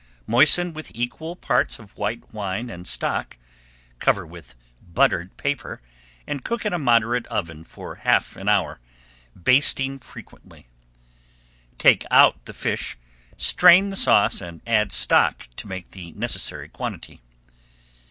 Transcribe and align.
Moisten 0.25 0.73
with 0.73 0.89
equal 0.95 1.35
parts 1.35 1.75
[Page 1.75 1.77
66] 1.81 1.91
of 1.93 1.97
white 1.99 2.33
wine 2.33 2.71
and 2.71 2.87
stock, 2.87 3.37
cover 3.99 4.25
with 4.25 4.55
buttered 4.81 5.37
paper, 5.37 5.79
and 6.25 6.43
cook 6.43 6.65
in 6.65 6.73
a 6.73 6.79
moderate 6.79 7.27
oven 7.27 7.63
for 7.63 7.97
half 7.97 8.35
an 8.35 8.49
hour, 8.49 8.79
basting 9.39 9.99
frequently. 9.99 10.65
Take 11.77 12.03
out 12.09 12.43
the 12.45 12.53
fish, 12.55 12.97
strain 13.37 13.91
the 13.91 13.95
sauce, 13.95 14.41
and 14.41 14.61
add 14.65 14.91
stock 14.91 15.47
to 15.57 15.67
make 15.67 15.91
the 15.91 16.13
necessary 16.13 16.67
quantity. 16.67 17.21